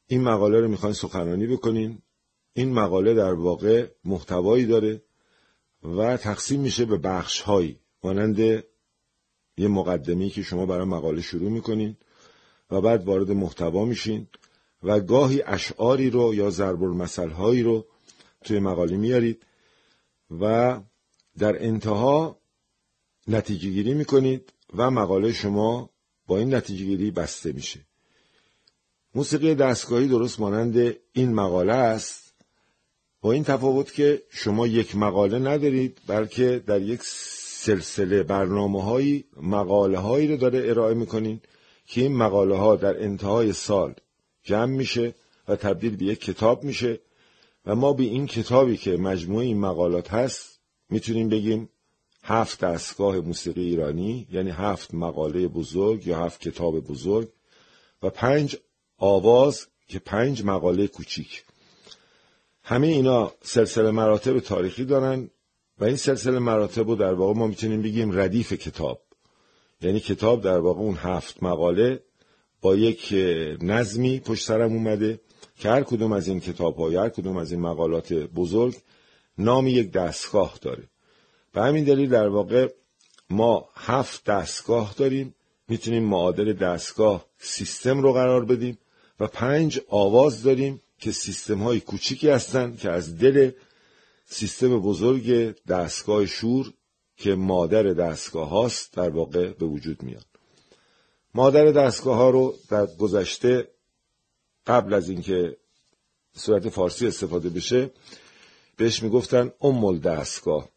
این 0.08 0.22
مقاله 0.22 0.60
رو 0.60 0.68
می‌خواین 0.68 0.94
سخنرانی 0.94 1.48
بکنین. 1.48 2.02
این 2.54 2.74
مقاله 2.74 3.14
در 3.14 3.34
واقع 3.34 3.88
محتوایی 4.06 4.66
داره. 4.66 5.02
و 5.86 6.18
تقسیم 6.18 6.62
میشه 6.62 6.86
به 6.86 6.98
بخش 6.98 7.42
هایی 7.42 7.80
مانند 8.04 8.40
یه 9.58 9.68
مقدمی 9.68 10.30
که 10.30 10.44
شما 10.44 10.66
برای 10.66 10.86
مقاله 10.86 11.22
شروع 11.22 11.52
می‌کنین 11.52 11.98
و 12.72 12.82
بعد 12.82 13.04
وارد 13.04 13.32
محتوا 13.32 13.86
میشین 13.86 14.28
و 14.84 15.00
گاهی 15.00 15.42
اشعاری 15.46 16.10
رو 16.10 16.36
یا 16.36 16.50
ضرب 16.50 16.84
المثل 16.84 17.30
هایی 17.30 17.64
رو 17.64 17.86
توی 18.44 18.60
مقاله 18.60 18.98
میارید 18.98 19.46
و 20.42 20.80
در 21.38 21.66
انتها 21.66 22.40
نتیجه 23.28 23.70
گیری 23.70 23.94
می‌کنید 23.94 24.54
و 24.76 24.92
مقاله 24.92 25.34
شما 25.34 25.90
با 26.28 26.38
این 26.38 26.56
نتیجه 26.56 26.86
گیری 26.86 27.12
بسته 27.12 27.52
میشه. 27.52 27.80
موسیقی 29.16 29.56
دستگاهی 29.56 30.08
درست 30.08 30.40
مانند 30.40 30.96
این 31.14 31.34
مقاله 31.34 31.74
است 31.74 32.25
با 33.26 33.32
این 33.32 33.44
تفاوت 33.44 33.94
که 33.94 34.24
شما 34.30 34.68
یک 34.68 34.96
مقاله 34.96 35.40
ندارید 35.40 36.02
بلکه 36.08 36.64
در 36.68 36.82
یک 36.82 37.00
سلسله 37.04 38.24
برنامه 38.24 38.84
هایی 38.84 39.26
مقاله 39.42 39.98
هایی 39.98 40.28
رو 40.28 40.38
داره 40.38 40.70
ارائه 40.70 40.94
می‌کنین 40.94 41.42
که 41.88 42.02
این 42.02 42.16
مقاله 42.16 42.56
ها 42.56 42.76
در 42.76 43.04
انتهای 43.04 43.54
سال 43.54 43.94
جمع 44.44 44.66
میشه 44.66 45.16
و 45.48 45.56
تبدیل 45.56 45.96
به 45.96 46.06
یک 46.06 46.20
کتاب 46.20 46.64
میشه. 46.64 47.00
و 47.66 47.76
ما 47.76 47.94
به 47.94 48.04
این 48.04 48.28
کتابی 48.28 48.78
که 48.78 48.98
مجموعه 48.98 49.46
این 49.46 49.60
مقالات 49.60 50.14
هست 50.14 50.60
می‌تونیم 50.90 51.30
بگیم 51.30 51.70
هفت 52.24 52.60
دستگاه 52.60 53.20
موسیقی 53.20 53.62
ایرانی 53.62 54.28
یعنی 54.32 54.52
هفت 54.52 54.94
مقاله 54.94 55.48
بزرگ 55.48 56.08
یا 56.08 56.26
هفت 56.26 56.42
کتاب 56.42 56.80
بزرگ 56.80 57.30
و 58.04 58.10
پنج 58.10 58.58
آواز 58.98 59.68
که 59.88 60.00
پنج 60.00 60.44
مقاله 60.44 60.88
کوچیک. 60.88 61.45
همه 62.68 62.88
اینا 62.88 63.32
سلسله 63.42 63.92
مراتب 63.92 64.40
تاریخی 64.40 64.86
دارن 64.86 65.30
و 65.80 65.86
این 65.86 65.96
سلسله 65.96 66.40
مراتب 66.40 66.88
رو 66.88 66.96
در 66.96 67.14
واقع 67.14 67.34
ما 67.34 67.48
می‌تونیم 67.48 67.82
بگیم 67.82 68.20
ردیف 68.20 68.54
کتاب. 68.54 69.02
یعنی 69.82 70.00
کتاب 70.00 70.42
در 70.42 70.60
واقع 70.60 70.80
اون 70.80 70.96
هفت 70.96 71.44
مقاله 71.44 72.04
با 72.62 72.76
یک 72.76 73.14
نظمی 73.62 74.20
پشت 74.20 74.46
سرم 74.46 74.74
اومده 74.74 75.20
که 75.60 75.70
هر 75.70 75.84
کدوم 75.84 76.12
از 76.12 76.28
این 76.28 76.40
کتاب 76.40 76.78
ها 76.78 76.90
هر 76.90 77.10
کدوم 77.10 77.38
از 77.38 77.52
این 77.52 77.62
مقالات 77.62 78.14
بزرگ 78.14 78.76
نام 79.38 79.68
یک 79.68 79.92
دستگاه 79.92 80.58
داره. 80.62 80.84
به 81.54 81.62
همین 81.62 81.84
دلیل 81.84 82.10
در 82.10 82.28
واقع 82.28 82.70
ما 83.30 83.70
هفت 83.76 84.24
دستگاه 84.24 84.94
داریم 84.98 85.36
می‌تونیم 85.68 86.04
معادل 86.04 86.54
دستگاه 86.54 87.26
سیستم 87.38 88.02
رو 88.02 88.14
قرار 88.14 88.46
بدیم 88.46 88.78
و 89.20 89.28
پنج 89.28 89.82
آواز 89.90 90.44
داریم 90.44 90.82
که 91.06 91.12
سیستم 91.12 91.64
های 91.64 91.80
کوچیکی 91.80 92.30
هستند 92.30 92.78
که 92.78 92.90
از 92.92 93.18
دل 93.18 93.52
سیستم 94.26 94.80
بزرگ 94.80 95.56
دستگاه 95.66 96.26
شور 96.26 96.74
که 97.18 97.36
مادر 97.36 97.84
دستگاه 97.84 98.50
هاست 98.50 98.94
در 98.94 99.10
واقع 99.10 99.54
به 99.54 99.66
وجود 99.66 100.04
میاد. 100.04 100.26
مادر 101.34 101.72
دستگاه 101.72 102.18
ها 102.18 102.30
رو 102.30 102.56
در 102.70 102.86
گذشته 102.86 103.68
قبل 104.68 104.94
از 104.94 105.10
اینکه 105.10 105.58
صورت 106.36 106.70
فارسی 106.70 107.08
استفاده 107.08 107.50
بشه 107.50 107.92
بهش 108.78 109.04
می‌گفتن 109.04 109.52
ام 109.62 109.98
دستگاه 109.98 110.70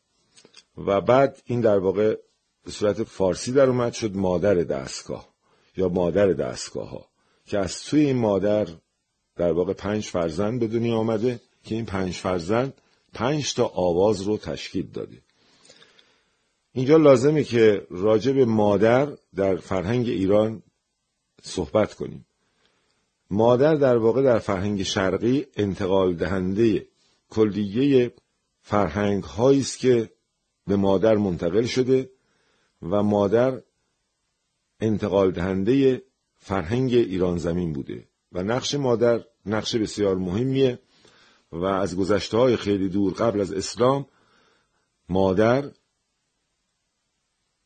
و 0.77 1.01
بعد 1.01 1.43
این 1.45 1.61
در 1.61 1.79
واقع 1.79 2.17
به 2.65 2.71
صورت 2.71 3.03
فارسی 3.03 3.53
در 3.53 3.67
اومد 3.67 3.93
شد 3.93 4.17
مادر 4.17 4.55
دستگاه 4.55 5.35
یا 5.77 5.89
مادر 5.89 6.33
دستگاه 6.33 6.89
ها 6.89 7.09
که 7.47 7.59
از 7.59 7.83
توی 7.83 8.01
این 8.01 8.17
مادر 8.17 8.69
در 9.39 9.53
واقع 9.53 9.73
پنج 9.73 10.05
فرزند 10.05 10.61
به 10.61 10.67
دنیا 10.67 10.97
آمده 10.97 11.41
که 11.65 11.75
این 11.75 11.85
پنج 11.85 12.13
فرزند 12.13 12.73
پنج 13.15 13.55
تا 13.55 13.67
آواز 13.67 14.23
رو 14.23 14.39
تشکیل 14.39 14.87
داده. 14.87 15.23
اینجا 16.73 16.97
لازمه 16.97 17.45
که 17.45 17.87
راجع 17.91 18.33
به 18.33 18.45
مادر 18.45 19.17
در 19.35 19.57
فرهنگ 19.57 20.09
ایران 20.09 20.63
صحبت 21.43 21.95
کنیم. 21.95 22.27
مادر 23.31 23.75
در 23.75 23.97
واقع 23.97 24.23
در 24.23 24.39
فرهنگ 24.39 24.83
شرقی 24.83 25.47
انتقال 25.57 26.15
دهنده 26.15 26.87
کلیه 27.31 28.13
فرهنگ 28.63 29.23
هایی 29.25 29.61
است 29.61 29.79
که 29.79 30.11
به 30.67 30.77
مادر 30.77 31.15
منتقل 31.15 31.65
شده 31.65 32.11
و 32.83 33.03
مادر 33.03 33.63
انتقال 34.81 35.31
دهنده 35.31 36.03
فرهنگ 36.37 36.95
ایران 36.95 37.39
زمین 37.39 37.73
بوده. 37.73 38.09
و 38.33 38.43
نقش 38.43 38.75
مادر 38.75 39.25
نقش 39.47 39.77
بسیار 39.77 40.17
مهمیه 40.17 40.79
و 41.53 41.65
از 41.65 41.97
گذشته 41.97 42.37
های 42.37 42.57
خیلی 42.57 42.89
دور 42.89 43.13
قبل 43.13 43.41
از 43.41 43.53
اسلام 43.53 44.07
مادر 45.09 45.71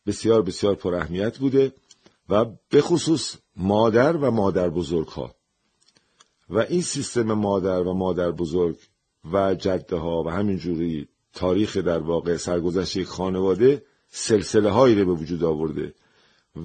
بسیار 0.07 0.42
بسیار 0.42 0.75
پر 0.75 0.94
اهمیت 0.94 1.38
بوده 1.38 1.72
و 2.29 2.44
به 2.68 2.81
خصوص 2.81 3.37
مادر 3.57 4.16
و 4.16 4.31
مادر 4.31 4.68
بزرگ 4.70 5.09
ها 5.09 5.35
و 6.48 6.59
این 6.59 6.83
سیستم 6.83 7.33
مادر 7.33 7.81
و 7.81 7.94
مادر 7.94 8.31
بزرگ 8.31 8.77
و 9.33 9.55
جده 9.55 9.96
ها 9.96 10.22
و 10.22 10.31
همینجوری 10.31 11.09
تاریخ 11.33 11.77
در 11.77 11.98
واقع 11.98 12.37
سرگذشت 12.37 12.96
یک 12.96 13.07
خانواده 13.07 13.83
سلسله 14.09 14.70
هایی 14.70 14.94
رو 14.94 15.07
به 15.07 15.20
وجود 15.20 15.44
آورده 15.44 15.94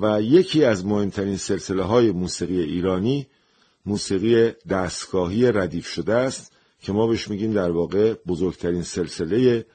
و 0.01 0.21
یکی 0.21 0.63
از 0.63 0.85
مهمترین 0.85 1.37
سلسله 1.37 1.83
های 1.83 2.11
موسیقی 2.11 2.61
ایرانی 2.61 3.27
موسیقی 3.87 4.51
دستگاهی 4.69 5.51
ردیف 5.51 5.87
شده 5.87 6.13
است 6.13 6.51
که 6.79 6.91
ما 6.91 7.07
بهش 7.07 7.27
میگیم 7.27 7.53
در 7.53 7.71
واقع 7.71 8.13
بزرگترین 8.13 8.83
سلسله 8.83 9.65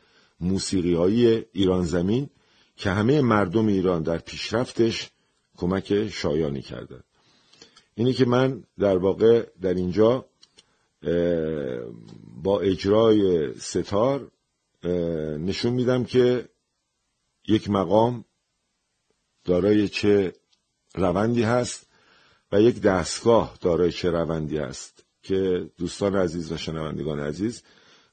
موسیقی 0.41 0.95
های 0.95 1.45
ایران 1.53 1.85
زمین 1.85 2.31
که 2.77 2.91
همه 2.91 3.21
مردم 3.21 3.67
ایران 3.67 4.03
در 4.03 4.19
پیشرفتش 4.19 5.11
کمک 5.57 6.09
شایانی 6.09 6.63
کردند 6.63 7.05
اینی 7.95 8.13
که 8.13 8.25
من 8.25 8.65
در 8.79 8.97
واقع 8.97 9.47
در 9.61 9.75
اینجا 9.75 10.27
با 12.43 12.61
اجرای 12.61 13.53
ستار 13.55 14.31
نشون 15.39 15.73
میدم 15.73 16.05
که 16.05 16.49
یک 17.49 17.71
مقام 17.71 18.25
دارای 19.45 19.89
چه 19.89 20.33
روندی 20.95 21.43
هست. 21.43 21.87
و 22.53 22.61
یک 22.61 22.81
دستگاه 22.81 23.55
دارای 23.61 23.93
چه 23.93 24.11
روندی 24.11 24.59
است 24.59 25.05
که 25.23 25.71
دوستان 25.79 26.17
عزیز 26.17 26.53
و 26.53 26.57
شنوندگان 26.57 27.21
عزیز 27.21 27.63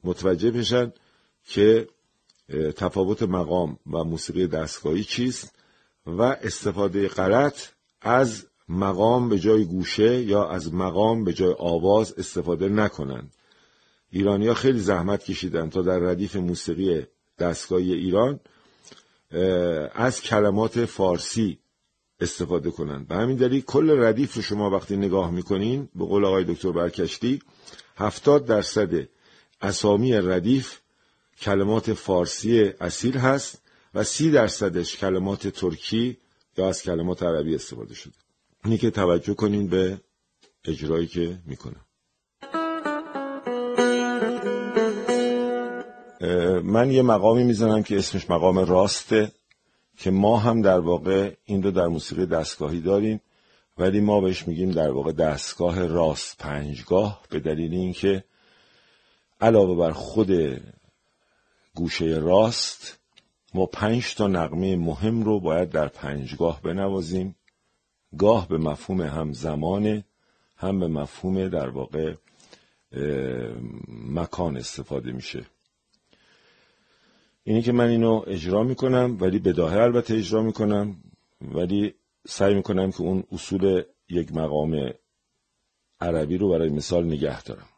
متوجه 0.03 0.51
بشن 0.51 0.93
که 1.43 1.87
تفاوت 2.75 3.23
مقام 3.23 3.79
و 3.91 4.03
موسیقی 4.03 4.47
دستگاهی 4.47 5.03
چیست 5.03 5.55
و 6.05 6.21
استفاده 6.21 7.07
غلط 7.07 7.67
از 8.01 8.45
مقام 8.69 9.29
به 9.29 9.39
جای 9.39 9.65
گوشه 9.65 10.23
یا 10.23 10.49
از 10.49 10.73
مقام 10.73 11.23
به 11.23 11.33
جای 11.33 11.55
آواز 11.59 12.13
استفاده 12.17 12.69
نکنند. 12.69 13.33
ایرانیا 14.11 14.53
خیلی 14.53 14.79
زحمت 14.79 15.23
کشیدن 15.23 15.69
تا 15.69 15.81
در 15.81 15.99
ردیف 15.99 16.35
موسیقی 16.35 17.05
دستگاهی 17.39 17.93
ایران 17.93 18.39
از 19.93 20.21
کلمات 20.21 20.85
فارسی 20.85 21.59
استفاده 22.21 22.71
کنند. 22.71 23.07
به 23.07 23.15
همین 23.15 23.37
دلیل 23.37 23.61
کل 23.61 24.03
ردیف 24.03 24.33
رو 24.35 24.41
شما 24.41 24.69
وقتی 24.69 24.97
نگاه 24.97 25.31
می‌کنین 25.31 25.89
به 25.95 26.05
قول 26.05 26.25
آقای 26.25 26.43
دکتر 26.43 26.71
برکشتی 26.71 27.41
هفتاد 27.97 28.45
درصد 28.45 28.89
اسامی 29.61 30.13
ردیف 30.13 30.79
کلمات 31.41 31.93
فارسی 31.93 32.73
اصیل 32.81 33.17
هست 33.17 33.61
و 33.93 34.03
سی 34.03 34.31
درصدش 34.31 34.97
کلمات 34.97 35.47
ترکی 35.47 36.17
یا 36.57 36.69
از 36.69 36.83
کلمات 36.83 37.23
عربی 37.23 37.55
استفاده 37.55 37.93
شده. 37.93 38.13
اینی 38.65 38.77
که 38.77 38.91
توجه 38.91 39.33
کنین 39.33 39.67
به 39.67 40.01
اجرایی 40.65 41.07
که 41.07 41.39
می‌کنم. 41.45 41.85
من 46.63 46.91
یه 46.91 47.01
مقامی 47.01 47.43
می‌زنم 47.43 47.83
که 47.83 47.97
اسمش 47.97 48.29
مقام 48.29 48.59
راسته. 48.59 49.31
که 49.99 50.11
ما 50.11 50.37
هم 50.37 50.61
در 50.61 50.79
واقع 50.79 51.35
این 51.45 51.63
رو 51.63 51.71
در 51.71 51.87
موسیقی 51.87 52.25
دستگاهی 52.25 52.81
داریم 52.81 53.21
ولی 53.77 53.99
ما 53.99 54.21
بهش 54.21 54.47
میگیم 54.47 54.71
در 54.71 54.91
واقع 54.91 55.11
دستگاه 55.11 55.87
راست 55.87 56.37
پنجگاه 56.37 57.21
به 57.29 57.39
دلیل 57.39 57.73
اینکه 57.73 58.23
علاوه 59.41 59.75
بر 59.75 59.91
خود 59.91 60.61
گوشه 61.75 62.05
راست 62.05 62.99
ما 63.53 63.65
پنج 63.65 64.15
تا 64.15 64.27
نقمه 64.27 64.75
مهم 64.75 65.23
رو 65.23 65.39
باید 65.39 65.69
در 65.69 65.87
پنجگاه 65.87 66.61
بنوازیم. 66.61 67.35
گاه 68.17 68.47
به 68.47 68.57
مفهوم 68.57 69.01
هم 69.01 69.33
زمانه 69.33 70.03
هم 70.57 70.79
به 70.79 70.87
مفهوم 70.87 71.47
در 71.47 71.69
واقع 71.69 72.13
مکان 73.87 74.57
استفاده 74.57 75.11
میشه. 75.11 75.45
اینی 77.43 77.61
که 77.61 77.71
من 77.71 77.89
اینو 77.89 78.23
اجرا 78.27 78.63
می‌کنم 78.63 79.17
ولی 79.19 79.39
بداهه 79.39 79.77
البته 79.77 80.13
اجرا 80.13 80.43
می‌کنم 80.43 80.95
ولی 81.41 81.93
سعی 82.27 82.53
می‌کنم 82.53 82.91
که 82.91 83.01
اون 83.01 83.23
اصول 83.31 83.83
یک 84.09 84.35
مقام 84.35 84.93
عربی 86.01 86.37
رو 86.37 86.49
برای 86.49 86.69
مثال 86.69 87.05
نگه 87.05 87.43
دارم. 87.43 87.68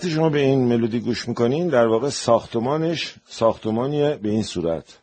وقتی 0.00 0.10
شما 0.10 0.28
به 0.28 0.40
این 0.40 0.64
ملودی 0.64 1.00
گوش 1.00 1.28
می‌کنین 1.28 1.68
در 1.68 1.86
واقع 1.86 2.08
ساختمانش 2.08 3.14
ساختمانیه 3.28 4.18
به 4.22 4.28
این 4.28 4.42
صورت. 4.42 4.98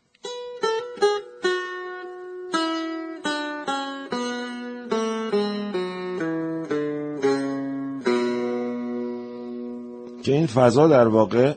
که 10.23 10.31
این 10.31 10.47
فضا 10.47 10.87
در 10.87 11.07
واقع 11.07 11.53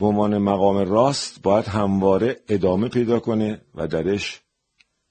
به 0.00 0.06
عنوان 0.06 0.38
مقام 0.38 0.76
راست 0.76 1.42
باید 1.42 1.64
همواره 1.64 2.36
ادامه 2.48 2.88
پیدا 2.88 3.20
کنه 3.20 3.60
و 3.74 3.86
درش 3.86 4.40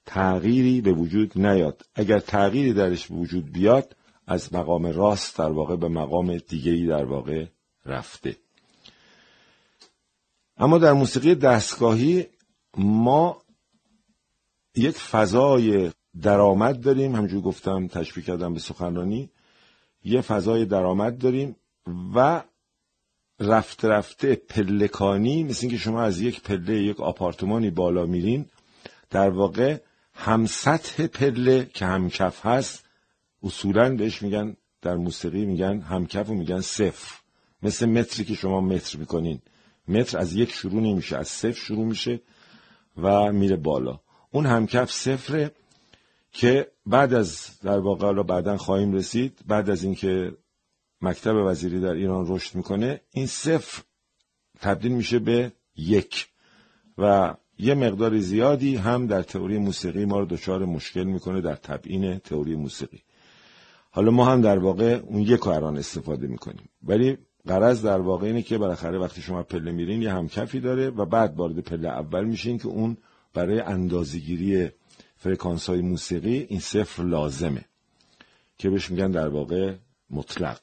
تغییری 0.06 0.80
به 0.80 0.92
وجود 0.92 1.32
نیاد. 1.36 1.82
اگر 1.94 2.18
تغییری 2.18 2.72
درش 2.72 3.06
به 3.06 3.14
وجود 3.14 3.52
بیاد 3.52 3.96
از 4.28 4.54
مقام 4.54 4.86
راست 4.86 5.38
در 5.38 5.50
واقع 5.50 5.76
به 5.76 5.88
مقام 5.88 6.36
دیگری 6.36 6.86
در 6.86 7.04
واقع 7.04 7.46
رفته. 7.86 8.36
اما 10.56 10.78
در 10.78 10.92
موسیقی 10.92 11.34
دستگاهی 11.34 12.26
ما 12.76 13.42
یک 14.76 14.96
فضای 14.96 15.90
درآمد 16.22 16.80
داریم. 16.80 17.16
همجور 17.16 17.40
گفتم 17.40 17.86
تشبیه 17.86 18.24
کردم 18.24 18.54
به 18.54 18.60
سخنرانی. 18.60 19.30
یه 20.04 20.20
فضای 20.20 20.64
درآمد 20.64 21.18
داریم 21.18 21.56
و 22.14 22.42
رفته 23.40 23.88
رفته 23.88 24.34
پلکانی 24.34 25.44
مثل 25.44 25.58
اینکه 25.62 25.76
شما 25.76 26.02
از 26.02 26.20
یک 26.20 26.42
پله 26.42 26.82
یک 26.82 27.00
آپارتمانی 27.00 27.70
بالا 27.70 28.06
میرین 28.06 28.46
در 29.10 29.30
واقع 29.30 29.76
هم 30.14 30.46
سطح 30.46 31.06
پله 31.06 31.70
که 31.74 31.86
همکف 31.86 32.46
هست 32.46 32.87
اصولا 33.42 33.96
بهش 33.96 34.22
میگن 34.22 34.56
در 34.82 34.96
موسیقی 34.96 35.46
میگن 35.46 35.80
همکف 35.80 36.30
و 36.30 36.34
میگن 36.34 36.60
صفر. 36.60 37.14
مثل 37.62 37.86
متری 37.86 38.24
که 38.24 38.34
شما 38.34 38.60
متر 38.60 38.98
می‌کنین. 38.98 39.40
متر 39.88 40.18
از 40.18 40.34
یک 40.34 40.52
شروع 40.52 40.82
نمیشه 40.82 41.16
از 41.16 41.28
صفر 41.28 41.52
شروع 41.52 41.84
میشه 41.84 42.20
و 42.96 43.32
میره 43.32 43.56
بالا. 43.56 44.00
اون 44.30 44.46
همکف 44.46 44.92
صفره 44.92 45.52
که 46.32 46.70
بعد 46.86 47.14
از 47.14 47.60
در 47.62 47.78
واقع 47.78 48.04
حالا 48.06 48.22
بعدا 48.22 48.56
خواهیم 48.56 48.92
رسید 48.92 49.38
بعد 49.46 49.70
از 49.70 49.84
اینکه 49.84 50.32
مکتب 51.00 51.34
وزیری 51.46 51.80
در 51.80 51.92
ایران 51.92 52.24
رشد 52.28 52.54
می‌کنه 52.54 53.00
این 53.10 53.26
صفر 53.26 53.82
تبدیل 54.60 54.92
میشه 54.92 55.18
به 55.18 55.52
یک. 55.76 56.28
و 56.98 57.34
یه 57.58 57.74
مقدار 57.74 58.18
زیادی 58.18 58.76
هم 58.76 59.06
در 59.06 59.22
تئوری 59.22 59.58
موسیقی 59.58 60.04
ما 60.04 60.18
رو 60.18 60.26
دچار 60.26 60.64
مشکل 60.64 61.04
می‌کنه 61.04 61.40
در 61.40 61.54
تبیین 61.54 62.18
تئوری 62.18 62.56
موسیقی. 62.56 63.02
حالا 63.98 64.10
ما 64.10 64.24
هم 64.24 64.40
در 64.40 64.58
واقع 64.58 65.00
اون 65.06 65.22
یک 65.22 65.46
الان 65.46 65.78
استفاده 65.78 66.26
می‌کنیم. 66.26 66.68
ولی 66.82 67.18
قرض 67.46 67.84
در 67.84 68.00
واقع 68.00 68.26
اینه 68.26 68.42
که 68.42 68.58
بالاخره 68.58 68.98
وقتی 68.98 69.22
شما 69.22 69.42
پله 69.42 69.72
میرین 69.72 70.02
یه 70.02 70.12
همکفی 70.12 70.60
داره 70.60 70.90
و 70.90 71.04
بعد 71.04 71.36
وارد 71.36 71.60
پله 71.60 71.88
اول 71.88 72.24
میشین 72.24 72.58
که 72.58 72.66
اون 72.68 72.96
برای 73.34 73.60
اندازگیری 73.60 74.68
فرکانس 75.16 75.70
های 75.70 75.80
موسیقی 75.80 76.46
این 76.48 76.60
صفر 76.60 77.02
لازمه 77.02 77.64
که 78.58 78.70
بهش 78.70 78.90
میگن 78.90 79.10
در 79.10 79.28
واقع 79.28 79.74
مطلق. 80.10 80.60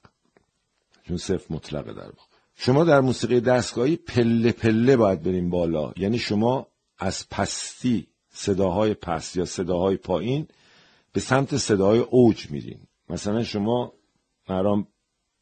چون 1.08 1.18
صفر 1.18 1.54
مطلقه 1.54 1.94
در 1.94 2.06
واقع. 2.06 2.24
شما 2.56 2.84
در 2.84 3.02
موسیقی 3.02 3.40
دستگاهی 3.40 3.96
پله 3.96 4.52
پله 4.52 4.98
باید 4.98 5.24
بریم 5.24 5.50
بالا. 5.50 5.94
یعنی 5.98 6.20
شما 6.20 6.68
از 7.00 7.30
پستی 7.30 8.08
صداهای 8.30 8.94
پست 8.94 9.38
یا 9.38 9.46
صداهای 9.46 9.98
پایین 9.98 10.48
به 11.14 11.20
سمت 11.20 11.58
صداهای 11.58 12.00
اوج 12.00 12.52
میرین. 12.52 12.80
مثلا 13.10 13.44
شما 13.44 13.94
مرام 14.50 14.88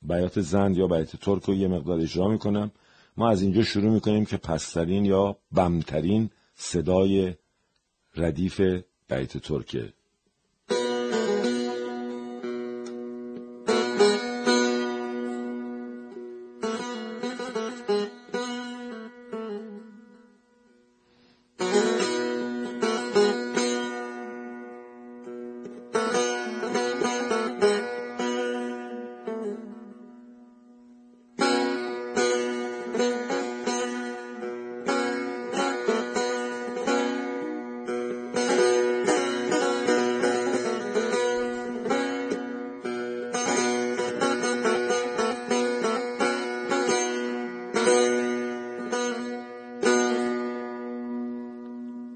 بیات 0.01 0.41
زند 0.41 0.77
یا 0.77 0.87
بیات 0.87 1.15
ترک 1.15 1.43
رو 1.43 1.53
یه 1.53 1.67
مقدار 1.67 1.99
اجرا 1.99 2.27
می‌کنم. 2.27 2.71
ما 3.17 3.29
از 3.29 3.41
اینجا 3.41 3.63
شروع 3.63 3.91
می‌کنیم 3.91 4.25
که 4.25 4.37
پسترین 4.37 5.05
یا 5.05 5.37
بمترین 5.51 6.29
صدای 6.55 7.33
ردیف 8.15 8.61
بیت 9.09 9.37
ترکه. 9.37 9.93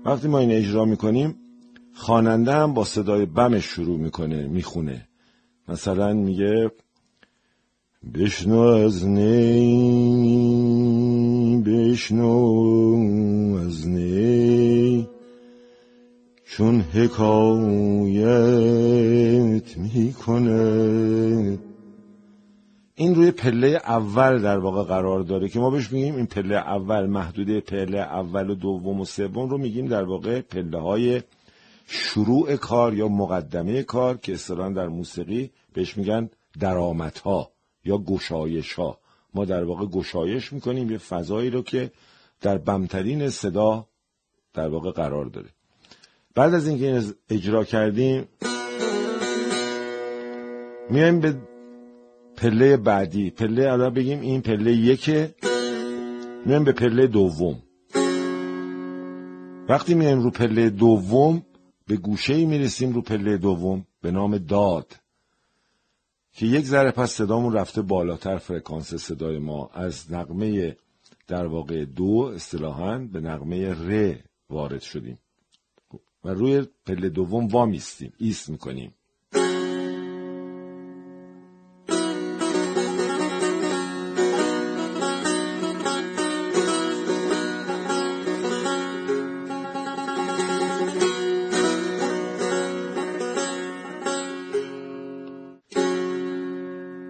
وقتی 0.08 0.28
ما 0.28 0.40
این 0.40 0.52
اجرا 0.52 0.86
می‌کنیم 0.86 1.36
خواننده 1.94 2.52
هم 2.54 2.74
با 2.74 2.84
صدای 2.84 3.26
بمش 3.26 3.66
شروع 3.66 4.00
می‌کنه 4.00 4.48
می‌خونه. 4.48 5.08
مثلا 5.68 6.14
میگه 6.14 6.72
بشنو 8.14 8.58
از 8.60 9.08
نی 9.08 9.64
بشنو 11.66 12.28
از 13.68 13.88
نی 13.88 15.08
چون 16.46 16.82
حکایت 16.82 18.18
می‌کنه. 19.78 21.58
این 23.00 23.16
روی 23.16 23.32
پله 23.32 23.68
اول 23.68 24.42
در 24.42 24.58
واقع 24.58 24.84
قرار 24.84 25.20
داره 25.20 25.50
که 25.50 25.60
ما 25.60 25.70
بهش 25.70 25.92
میگیم 25.92 26.16
این 26.16 26.26
پله 26.26 26.56
اول 26.56 27.06
محدوده 27.06 27.62
پله 27.62 27.98
اول 27.98 28.50
و 28.50 28.56
دوم 28.56 29.00
و 29.00 29.06
سوم 29.06 29.50
رو 29.50 29.58
میگیم 29.58 29.88
در 29.88 30.04
واقع 30.04 30.42
پله 30.42 30.80
های 30.80 31.22
شروع 31.88 32.56
کار 32.56 32.94
یا 32.94 33.08
مقدمه 33.08 33.84
کار 33.84 34.18
که 34.18 34.34
اصطلاحا 34.34 34.70
در 34.70 34.88
موسیقی 34.88 35.52
بهش 35.74 35.98
میگن 35.98 36.30
درآمدها 36.60 37.52
یا 37.86 37.98
گشایش 37.98 38.74
ها 38.74 39.00
ما 39.34 39.46
در 39.46 39.64
واقع 39.64 39.86
گشایش 39.86 40.54
می‌کنیم 40.54 40.92
یه 40.92 40.98
فضایی 40.98 41.50
رو 41.50 41.62
که 41.62 41.92
در 42.42 42.58
بمترین 42.58 43.30
صدا 43.30 43.88
در 44.54 44.68
واقع 44.68 44.92
قرار 44.92 45.26
داره. 45.26 45.50
بعد 46.36 46.54
از 46.54 46.68
اینکه 46.68 47.04
اجرا 47.30 47.64
کردیم 47.64 48.28
میایم 50.90 51.20
به 51.20 51.38
پله 52.38 52.78
بعدی. 52.78 53.30
پله 53.30 53.72
الان 53.72 53.94
بگیم 53.94 54.22
این 54.22 54.42
پله 54.42 54.74
یکه. 54.74 55.36
میایم 56.46 56.64
به 56.64 56.72
پله 56.72 57.08
دوم. 57.08 57.64
وقتی 59.70 59.94
میایم 59.94 60.20
رو 60.20 60.32
پله 60.32 60.70
دوم 60.70 61.44
به 61.88 61.98
گوشه 61.98 62.34
ای 62.34 62.46
می‌رسیم 62.46 62.94
رو 62.94 63.02
پله 63.02 63.38
دوم 63.38 63.86
به 64.02 64.12
نام 64.12 64.38
داد. 64.38 64.96
که 66.32 66.46
یک 66.46 66.66
ذره 66.66 66.92
پس 66.92 67.12
صدامون 67.12 67.54
رفته 67.54 67.82
بالاتر 67.82 68.38
فرکانس 68.38 68.94
صدای 68.94 69.40
ما. 69.40 69.70
از 69.74 70.14
نقمه 70.14 70.78
در 71.28 71.46
واقع 71.46 71.86
دو 71.86 72.32
اصطلاحا 72.36 72.98
به 72.98 73.20
نقمه 73.20 73.74
ر 73.74 74.16
وارد 74.50 74.82
شدیم. 74.82 75.18
و 76.24 76.30
روی 76.30 76.66
پله 76.86 77.10
دوم 77.10 77.48
وامیستیم. 77.48 78.14
ایست 78.18 78.50
می‌کنیم. 78.50 78.94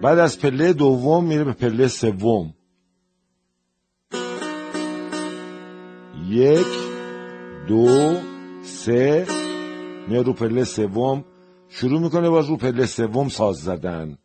بعد 0.02 0.18
از 0.18 0.38
پله 0.38 0.72
دوم 0.72 1.24
میره 1.24 1.44
به 1.44 1.52
پله 1.52 1.88
سوم. 1.88 2.54
یک 6.28 6.66
دو 7.68 8.16
سه 8.62 9.26
میاد 10.08 10.26
رو 10.26 10.32
پله 10.32 10.64
سوم. 10.64 11.24
شروع 11.68 12.00
می‌کنه 12.00 12.30
باز 12.30 12.48
رو 12.48 12.56
پله 12.56 12.86
سوم 12.86 13.28
ساز 13.28 13.56
زدن. 13.56 14.18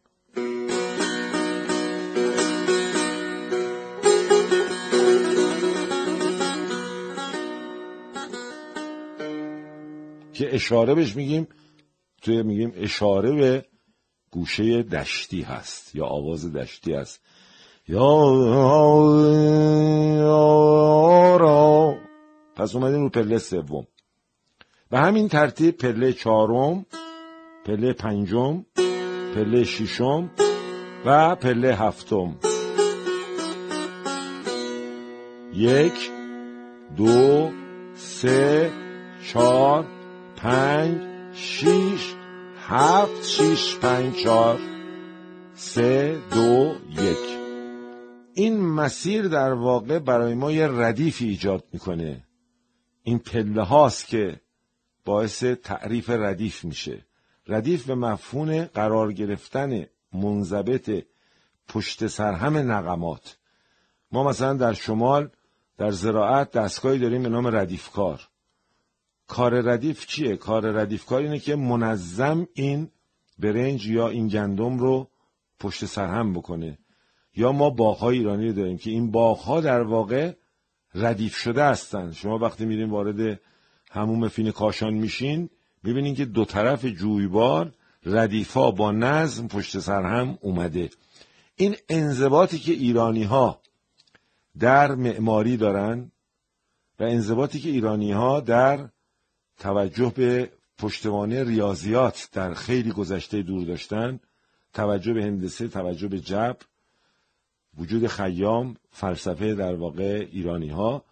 که 10.33 10.55
اشاره 10.55 10.95
بهش 10.95 11.15
میگیم 11.15 11.47
توی 12.21 12.43
میگیم 12.43 12.73
اشاره 12.75 13.31
به 13.31 13.65
گوشه 14.33 14.83
دشتی 14.83 15.41
هست 15.41 15.95
یا 15.95 16.05
آواز 16.05 16.53
دشتی 16.53 16.93
هست. 16.93 17.21
یا 17.87 18.07
را. 21.37 21.95
پس 22.55 22.75
اومدیم 22.75 23.01
رو 23.01 23.09
پله 23.09 23.37
سوم. 23.37 23.87
به 24.89 24.99
همین 24.99 25.27
ترتیب 25.27 25.77
پله 25.77 26.13
چهارم 26.13 26.85
پله 27.65 27.93
پنجم 27.93 28.65
پله 29.35 29.63
ششم 29.63 30.29
و 31.05 31.35
پله 31.35 31.75
هفتم. 31.75 32.35
یک 35.53 36.11
دو 36.97 37.49
سه 37.95 38.71
چهار 39.33 39.85
پنج 40.35 41.01
شیش 41.33 42.12
هفت 42.75 43.23
شیش 43.23 43.77
پنج 43.77 44.15
چهار 44.15 44.59
سه 45.53 46.19
دو 46.33 46.75
یک. 46.89 47.17
این 48.33 48.61
مسیر 48.61 49.27
در 49.27 49.53
واقع 49.53 49.99
برای 49.99 50.33
ما 50.33 50.51
یه 50.51 50.67
ردیفی 50.67 51.27
ایجاد 51.27 51.63
می‌کنه. 51.73 52.23
این 53.03 53.19
پله 53.19 53.63
هاست 53.63 54.07
که 54.07 54.41
باعث 55.05 55.43
تعریف 55.43 56.09
ردیف 56.09 56.65
میشه. 56.65 57.05
ردیف 57.47 57.85
به 57.85 57.95
مفهوم 57.95 58.63
قرار 58.63 59.13
گرفتن 59.13 59.85
منضبط 60.13 61.05
پشت 61.67 62.07
سرهم 62.07 62.71
نقمات. 62.71 63.37
ما 64.11 64.23
مثلا 64.23 64.53
در 64.53 64.73
شمال 64.73 65.29
در 65.77 65.91
زراعت 65.91 66.51
دستگاهی 66.51 66.99
داریم 66.99 67.23
به 67.23 67.29
نام 67.29 67.55
ردیفکار. 67.55 68.27
کار 69.33 69.61
ردیف 69.61 70.05
چیه؟ 70.05 70.37
کار 70.37 70.71
ردیفکار 70.71 71.21
اینه 71.21 71.39
که 71.39 71.55
منظم 71.55 72.47
این 72.53 72.89
برنج 73.39 73.87
یا 73.87 74.09
این 74.09 74.27
گندم 74.27 74.77
رو 74.77 75.07
پشت 75.59 75.85
سرهم 75.85 76.33
بکنه. 76.33 76.77
یا 77.35 77.51
ما 77.51 77.69
باغهای 77.69 78.17
ایرانی 78.17 78.53
داریم 78.53 78.77
که 78.77 78.91
این 78.91 79.11
باغها 79.11 79.61
در 79.61 79.81
واقع 79.81 80.33
ردیف 80.95 81.35
شده 81.35 81.63
هستند 81.63 82.13
شما 82.13 82.37
وقتی 82.37 82.65
میرین 82.65 82.89
وارد 82.89 83.39
هموم 83.91 84.27
فین 84.27 84.51
کاشان 84.51 84.93
میشین 84.93 85.49
می‌بینین 85.83 86.15
که 86.15 86.25
دو 86.25 86.45
طرف 86.45 86.85
جویبار 86.85 87.73
ردیفا 88.05 88.71
با 88.71 88.91
نظم 88.91 89.47
پشت 89.47 89.79
سر 89.79 90.03
هم 90.03 90.37
اومده. 90.41 90.89
این 91.55 91.75
انضباطی 91.89 92.59
که 92.59 92.71
ایرانی 92.71 93.23
ها 93.23 93.61
در 94.59 94.95
معماری 94.95 95.57
دارن 95.57 96.11
و 96.99 97.03
انضباطی 97.03 97.59
که 97.59 97.69
ایرانی 97.69 98.11
ها 98.11 98.39
در 98.39 98.89
توجه 99.63 100.13
به 100.15 100.51
پشتوانه 100.77 101.43
ریاضیات 101.43 102.29
در 102.31 102.53
خیلی 102.53 102.91
گذشته 102.91 103.41
دور 103.41 103.65
داشتن 103.65 104.19
توجه 104.73 105.13
به 105.13 105.23
هندسه 105.23 105.67
توجه 105.67 106.07
به 106.07 106.19
جبر 106.19 106.65
وجود 107.77 108.07
خیام 108.07 108.75
فلسفه 108.91 109.55
در 109.55 109.75
واقع 109.75 110.27
ایرانی 110.31 110.69
ها 110.69 111.03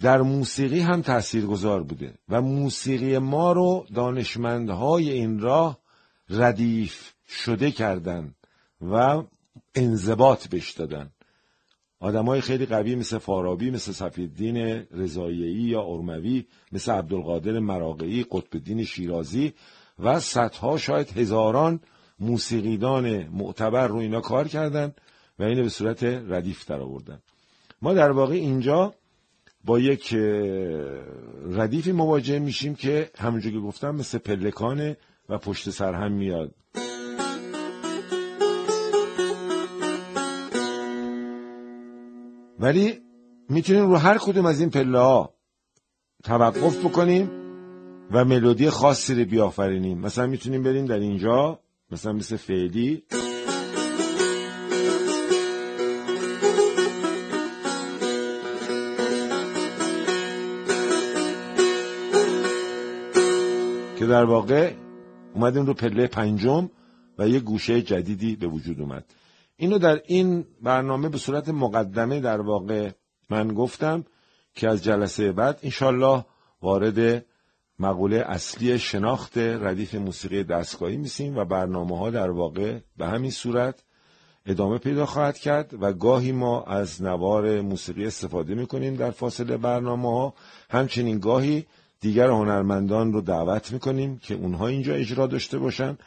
در 0.00 0.22
موسیقی 0.22 0.80
هم 0.80 1.02
تاثیرگذار 1.02 1.82
بوده 1.82 2.14
و 2.28 2.40
موسیقی 2.40 3.18
ما 3.18 3.52
رو 3.52 3.86
دانشمندهای 3.94 5.10
این 5.10 5.40
راه 5.40 5.78
ردیف 6.30 7.12
شده 7.28 7.70
کردن 7.70 8.34
و 8.80 9.22
انضباط 9.74 10.48
بش 10.48 10.70
دادن. 10.70 11.10
آدمای 12.02 12.40
خیلی 12.40 12.66
قوی 12.66 12.94
مثل 12.94 13.18
فارابی 13.18 13.70
مثل 13.70 13.92
صفیدین 13.92 14.56
رضاییی 14.90 15.62
یا 15.62 15.82
ارموی 15.82 16.44
مثل 16.72 16.92
عبدالقادر 16.92 17.58
مراقعی 17.58 18.26
قطب 18.30 18.82
شیرازی 18.82 19.52
و 19.98 20.20
صدها 20.20 20.78
شاید 20.78 21.18
هزاران 21.18 21.80
موسیقیدان 22.20 23.28
معتبر 23.28 23.86
رو 23.86 23.96
اینا 23.96 24.20
کار 24.20 24.48
کردن 24.48 24.94
و 25.38 25.42
اینو 25.42 25.62
به 25.62 25.68
صورت 25.68 26.02
ردیف 26.04 26.66
در 26.66 26.80
آوردن 26.80 27.18
ما 27.82 27.94
در 27.94 28.10
واقع 28.10 28.34
اینجا 28.34 28.94
با 29.64 29.78
یک 29.78 30.14
ردیفی 31.50 31.92
مواجه 31.92 32.38
میشیم 32.38 32.74
که 32.74 33.10
همونجور 33.18 33.52
که 33.52 33.58
گفتم 33.58 33.94
مثل 33.94 34.18
پلکانه 34.18 34.96
و 35.28 35.38
پشت 35.38 35.70
سر 35.70 35.94
هم 35.94 36.12
میاد. 36.12 36.54
ولی 42.62 43.00
می‌تونیم 43.48 43.90
رو 43.90 43.96
هر 43.96 44.18
کدوم 44.18 44.46
از 44.46 44.60
این 44.60 44.70
پله 44.70 44.98
ها 44.98 45.34
توقف 46.24 46.84
بکنیم 46.84 47.30
و 48.10 48.24
ملودی 48.24 48.70
خاصی 48.70 49.14
رو 49.14 49.24
بیافرینیم. 49.24 49.98
مثلا 49.98 50.26
می‌تونیم 50.26 50.62
بریم 50.62 50.86
در 50.86 50.98
اینجا 50.98 51.60
مثلا 51.90 52.12
مثل 52.12 52.36
فعلی. 52.36 53.02
که 63.98 64.06
در 64.06 64.24
واقع 64.24 64.74
اومدیم 65.34 65.66
رو 65.66 65.74
پله 65.74 66.06
پنجم 66.06 66.70
و 67.18 67.28
یه 67.28 67.40
گوشه 67.40 67.82
جدیدی 67.82 68.36
به 68.36 68.46
وجود 68.46 68.80
اومد. 68.80 69.04
اینو 69.62 69.78
در 69.78 70.02
این 70.06 70.46
برنامه 70.62 71.08
به 71.08 71.18
صورت 71.18 71.48
مقدمه 71.48 72.20
در 72.20 72.40
واقع 72.40 72.90
من 73.30 73.48
گفتم 73.48 74.04
که 74.54 74.68
از 74.68 74.84
جلسه 74.84 75.32
بعد 75.32 75.58
انشالله 75.62 76.24
وارد 76.62 77.24
مقوله 77.78 78.16
اصلی 78.16 78.78
شناخت 78.78 79.38
ردیف 79.38 79.94
موسیقی 79.94 80.44
دستگاهی 80.44 80.96
میسیم 80.96 81.36
و 81.36 81.44
برنامه 81.44 81.98
ها 81.98 82.10
در 82.10 82.30
واقع 82.30 82.78
به 82.96 83.06
همین 83.06 83.30
صورت 83.30 83.82
ادامه 84.46 84.78
پیدا 84.78 85.06
خواهد 85.06 85.38
کرد 85.38 85.74
و 85.82 85.92
گاهی 85.92 86.32
ما 86.32 86.62
از 86.62 87.02
نوار 87.02 87.60
موسیقی 87.60 88.06
استفاده 88.06 88.54
می‌کنیم 88.54 88.94
در 88.94 89.10
فاصله 89.10 89.56
برنامه 89.56 90.10
ها 90.10 90.34
همچنین 90.70 91.18
گاهی 91.18 91.66
دیگر 92.00 92.28
هنرمندان 92.28 93.12
رو 93.12 93.20
دعوت 93.20 93.72
می‌کنیم 93.72 94.18
که 94.18 94.34
اونها 94.34 94.66
اینجا 94.66 94.94
اجرا 94.94 95.26
داشته 95.26 95.58
باشن. 95.58 95.98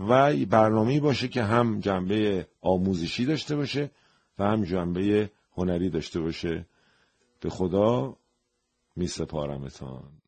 و 0.00 0.36
برنامه 0.46 1.00
باشه 1.00 1.28
که 1.28 1.42
هم 1.42 1.80
جنبه 1.80 2.48
آموزشی 2.60 3.24
داشته 3.24 3.56
باشه 3.56 3.90
و 4.38 4.44
هم 4.44 4.64
جنبه 4.64 5.30
هنری 5.56 5.90
داشته 5.90 6.20
باشه. 6.20 6.66
به 7.40 7.50
خدا 7.50 8.16
می 8.96 9.06
سپارمتان 9.06 10.23